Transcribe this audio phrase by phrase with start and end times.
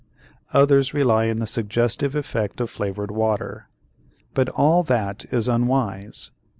[0.51, 3.69] Others rely on the suggestive effect of flavored water.
[4.33, 6.31] But all that is unwise.